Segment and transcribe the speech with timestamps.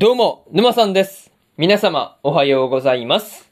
[0.00, 1.32] どうも、沼さんです。
[1.56, 3.50] 皆様、おはようございます。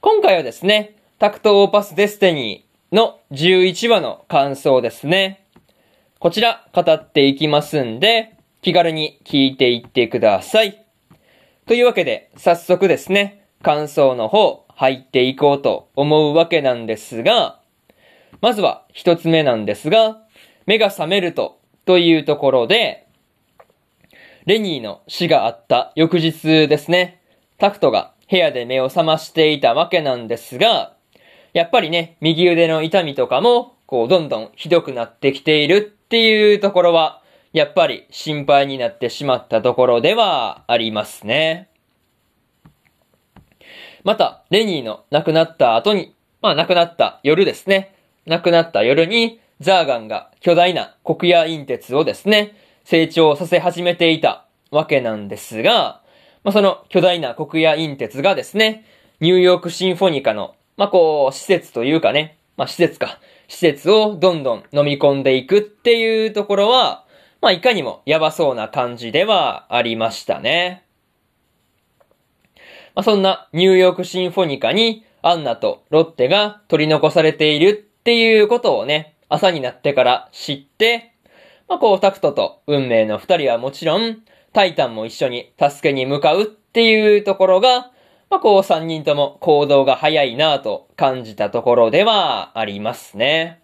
[0.00, 5.46] 今回はですね、タクトオーパスデスティニーの11話の感想ですね。
[6.18, 10.84] こちら、語っていきますんで、気軽に聞いていってください。
[11.66, 17.60] というわけで、早速ですね、感想の方、入っていこうと思うわけなんですが、
[18.40, 20.22] まずは一つ目なんですが、
[20.66, 23.06] 目が覚めると、というところで、
[24.48, 27.20] レニーの死があった翌日ですね、
[27.58, 30.94] タクトが部屋で目を覚ましていたわけなんですが、
[31.52, 37.20] やっぱりね、右腕の痛みとかも、こう、どんどんひどくなってきているっていうところは、
[37.52, 41.68] やっぱり心配になってしまったところではありますね。
[44.02, 47.94] また、レニーの亡くなった後に、まあ亡くなった夜ですね。
[48.24, 52.54] 亡くなった夜に、ザーガンが巨大な黒夜陰鉄をですね、
[52.90, 56.02] 成長させ始めていたわけなんですが、
[56.44, 58.84] まあその巨大な黒夜陰鉄がですね、
[59.20, 67.04] ニューヨークシンフォニカの、まあこう、施設というかね、まあ施設か、施設をどんどん飲み込んでいくっていうところは、
[67.40, 70.84] まあいかにもやばそうな感じではありましたね。
[72.98, 81.12] まあ、そんなニューヨークシンフォニカにアンナとロッテが取り残されているっていうことをね、朝になってから知って、
[81.68, 84.18] まあ、こうタクトと運命の二人はもちろん、
[84.58, 87.92] タイタンも一緒に助けに向かうっていうところが、
[88.28, 93.62] まあ、こう三人とも行動が早いなぁと感じたところではありますね。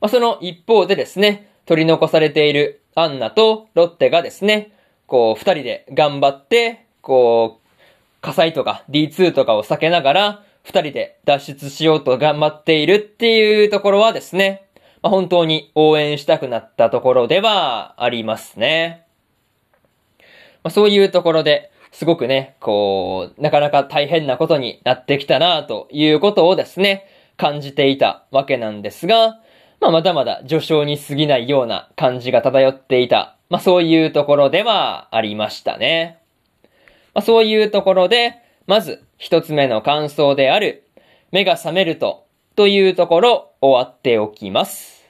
[0.00, 4.70] まあ、その一方でですね、取り残されているアンナとロッテがですね、
[5.08, 7.68] こう二人で頑張って、こう、
[8.20, 14.61] 火災とか D2 とかを避けながら、二人で脱出しようと頑張っているっていうところはですね、
[15.02, 19.04] まあ、本当に応援したくなったところではありますね。
[20.62, 29.40] まあ、そういうところで、すごくね、こう、なかなか大変なことになってきたなということをですね、感じていたわけなんですが、
[29.80, 36.20] まあ、まだまだ序章に過ぎないような感じが漂っていた、まあ、そういうところではありましたね。
[37.14, 38.36] まあ、そういうところで、
[38.66, 40.84] まず一つ目の感想である、
[41.32, 45.02] 目が覚めると、というところ終わっておきます。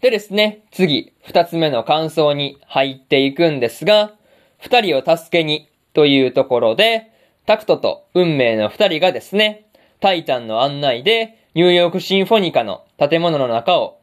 [0.00, 4.14] でですね、次、二つ目の感想に入っていくんですが、
[4.58, 7.10] 二人を助けに、というところで、
[7.46, 9.66] タクトと運命の二人がですね、
[10.00, 13.98] タイタンの案内で、ニューヨークシンフォニカの建物の中を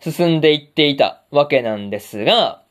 [0.00, 2.62] 進んでいっていたわけなんですが、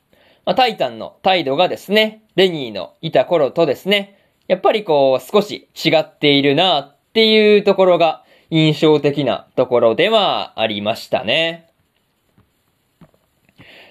[0.45, 11.69] まあ、タイタンの態度がですね、レニーのいた頃とですね、やっぱりこう少し違っているなっていうところが印象的なところではありましたね。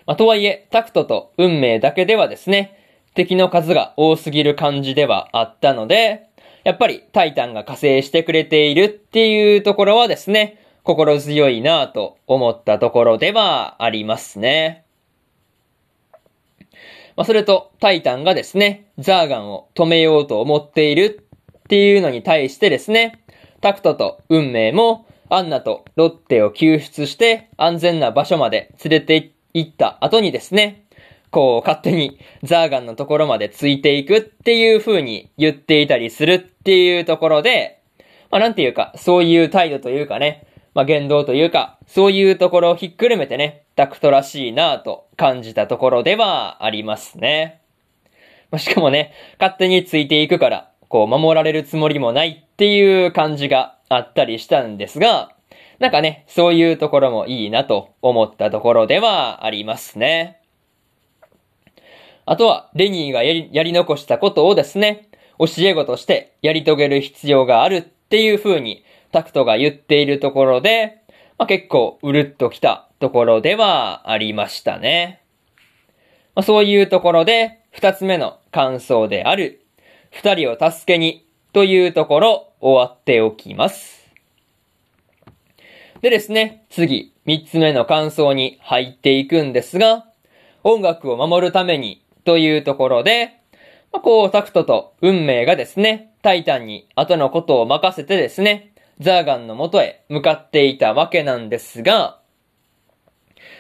[0.06, 2.78] まあ、とはいえ、タクトと運命だけではですね、
[3.14, 6.26] 敵の数が多すぎる感じではあったので、
[6.64, 14.84] やっぱりタイタンが加勢してくれているっていうところはですね、心強いなぁと思ったところではありますね。
[17.16, 23.23] まあ、それと、タイタンがですね、ザーガンを止めようと思っているっていうのに対してですね、
[23.64, 30.84] タクトと運命も、アンナとロッテを救出して安全な場所まで連れて行った後にですね、
[31.30, 37.80] こう勝手にザーガンのところまでついていくっていう風に言っていたりするっていうところで、
[38.30, 47.62] まあなんていうか、そういう態度というかね、まあ言動というか、そういうところをひっくるめてね、タクトらしいなぁと感じたところではありますね。
[48.50, 55.34] まあ、しかもね、勝手についていくから、こう守られるつもりもないっていう感じがあったりしたんですが、
[55.80, 60.40] なんかね、そういうところもいいなと思ったところではありますね。
[62.26, 65.08] あとは、レニーがやりやり残したことをですね、
[65.40, 71.02] 教え子としてやり遂げる必要があるっていう風にタクトが言っているところで、
[71.38, 75.24] まあ、結構うるっときたところではありましたね。
[76.36, 79.63] まあ、そういうところで、二つ目の感想である、
[80.14, 84.08] 二人を助けにというところ終わっておきます。
[86.02, 90.06] でですね、次、三つ目の感想に入っていくんですが、
[90.62, 93.40] 音楽を守るためにというところで、
[93.92, 102.20] まあ、こう、タクトと運命がですね、タイタンに後のことを任せてですね、ザーガンの元へ向かっていたわけなんですが、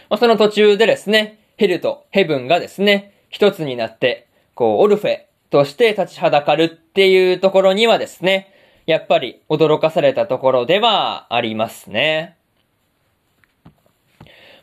[0.08, 5.22] まあ、その途中でですね、ヘルとヘブンがですね、一つになって、こう、オルフェ
[5.54, 8.52] として立ちはだかるっていうところにはですね、
[8.86, 12.36] やっぱり驚かされたところではありますね。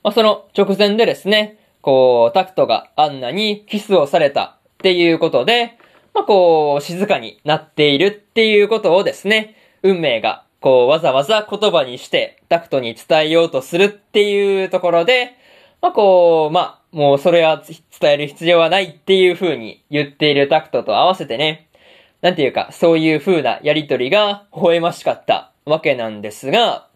[0.03, 5.77] まあ、その直前でですね、こう、タクトがアンナにキスをされたっていうことで、
[6.13, 15.37] まあ、こう、静かになっているっていうことをですね、運命が、こう、わざわざ言葉にしてタクトに伝えようとするっていうところで、
[15.81, 17.63] まあ、こう、まあ、もうそれは
[17.99, 21.69] 伝える必要はないっていう風に言っているタクトと合わせてね、
[22.21, 26.87] なんていうか、そういう風なやりとりが微笑ましかったわけなんですが、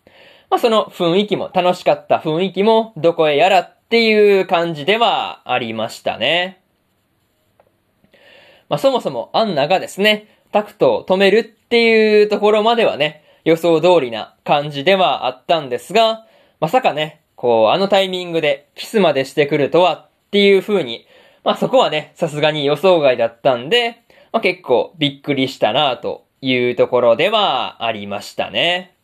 [0.50, 6.62] まあ、その雰囲気も、楽しかった雰囲気も、どこへやらっていう感じではありましたね。
[8.70, 16.26] まあ、そもそもアンナがですね、タクトを止めるっていうところまではね、予想通りな感じではあったんですが、
[16.60, 21.06] まさかね、こう、あのタイミングでキスまでしてくるとはっていう風に、
[21.44, 28.96] まあそこはね、さすがに予想外だったんで、まあ結構びっくりしたなというところではありましたね。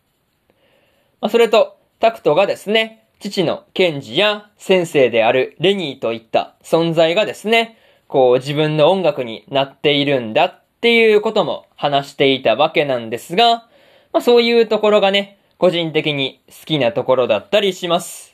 [1.19, 13.67] まあそれと、タクトがですね、父のケンジや先生であるレニーといった存在がですね、こう自分の音楽になっているんだっていうことも話していたわけなんですが、
[14.11, 18.33] まあそういうところがね、個人的に好きなところだったりします。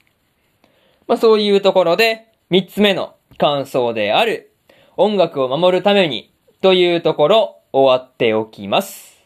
[1.09, 4.53] まあそういうところで、三つ目の感想である、
[4.95, 6.31] 音楽を守るために
[6.61, 9.25] というところ終わっておきます。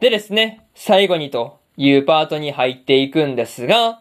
[0.00, 4.00] でですね、最後にというパートに入っていくんですが、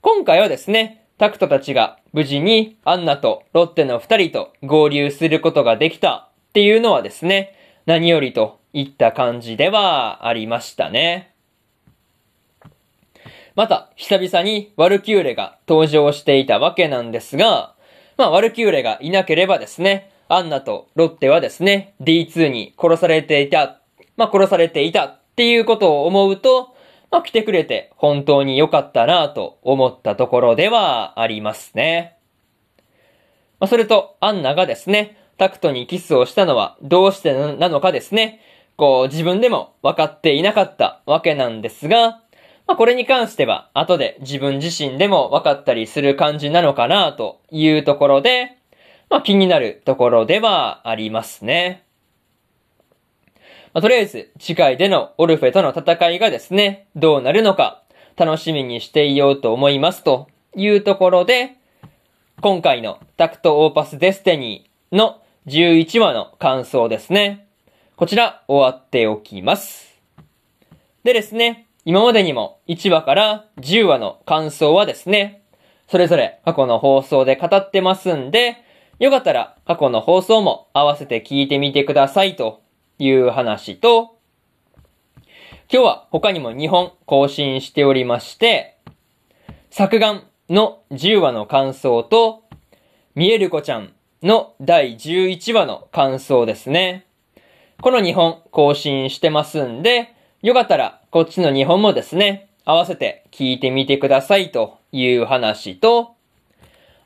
[0.00, 11.31] 今回はですね、タクトたちが無事にアンナとロッテの二人と合流することができたっていうのはですね、何よりといった感じではありましたね。
[13.54, 17.74] また、久々にワルキューレが登場していたわけなんですが、
[18.16, 23.80] まあ、ワルキューレがいなければですね、アンナとロッテはですね、D2 に殺されていた、
[24.16, 26.74] まあ、殺されていたっていうことを思うと、
[27.10, 32.16] まあ、来てくれて本当に良かったなと思ったところではありますね。
[33.60, 38.40] まあ、それと、アンナがですね、タクトにキスをしたのはどうしてなのかですね、
[38.76, 42.21] こう自分でも分かっていなかったわけなんですが、
[42.72, 48.56] まあ、これに関しては後で自分自身でも分かったりする感じなのかなというところで、
[49.10, 51.84] まあ、気になるところではありますね。
[53.74, 57.82] まあ、とりあえず、次回でのオルフェとの戦いがですね、どうなるのか、
[58.16, 61.58] 楽しみにしていようと思いますというところで、
[62.40, 67.46] 今回のタクトオーパスデスティニーの11話の感想ですね。
[67.96, 69.92] こちら終わっておきます。
[71.04, 75.42] でですね、今までにも1話から10話の感想はですね、
[75.88, 78.56] それぞれ過去の放送で語ってますんで、
[79.00, 82.62] よかったら過去の放送も合わせて聞いてみてくださいと
[83.00, 84.16] いう話と、
[85.72, 88.78] 今日は他にも2本更新しておりまして、
[89.70, 92.44] 作眼の10話の感想と、
[93.14, 93.92] 見える子ちゃん
[94.22, 97.06] の第11話の感想ですね。
[97.80, 106.16] この2本更新してますんで、よかったらこっちの2本もですね、合わせて聞いてみてくださいという話と、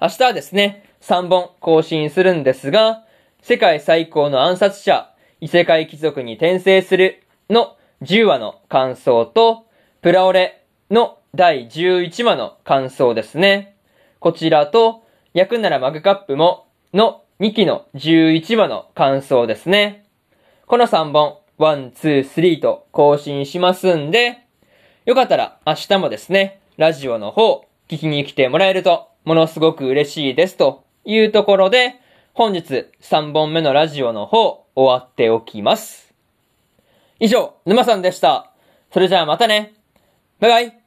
[0.01, 3.05] 明日はですね、3本更新するんですが、
[3.43, 5.11] 世界最高の暗殺者
[5.43, 9.67] 異世界貴族に転生するの10話の感想と、
[10.01, 13.77] プラオレの第11話の感想ですね。
[14.19, 15.03] こちらと、
[15.35, 20.07] 焼くならマグカップもの2期の11話の感想ですね。
[20.65, 24.39] この3本、1、2、3と更新しますんで、
[25.05, 31.95] よかったら明日もですね、ラジオの方、聞きに来てもらえると、ものすごく嬉しいですというところで、
[32.35, 36.15] 本日3本目のラジオの方、終わっておきます。
[37.19, 38.53] 以上、沼さんでした。
[38.93, 39.75] それじゃあまたね。
[40.39, 40.86] バイバイ。